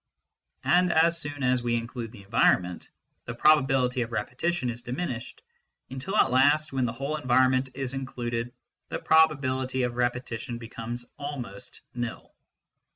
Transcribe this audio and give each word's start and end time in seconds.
And 0.63 0.91
as 0.91 1.19
soon 1.19 1.43
as 1.43 1.61
we 1.61 1.75
include 1.75 2.11
the 2.11 2.23
environment, 2.23 2.89
the 3.25 3.35
prob 3.35 3.59
ability 3.59 4.01
of 4.01 4.11
repetition 4.11 4.71
is 4.71 4.81
diminished, 4.81 5.43
until 5.91 6.17
at 6.17 6.31
last, 6.31 6.73
when 6.73 6.85
the 6.85 6.91
whole 6.91 7.17
environment 7.17 7.69
is 7.75 7.93
included, 7.93 8.51
the 8.89 8.97
probability 8.97 9.83
of 9.83 9.93
repeti 9.93 10.39
tion 10.39 10.57
be.comes 10.57 11.05
almost 11.19 11.81
nil. 11.93 12.33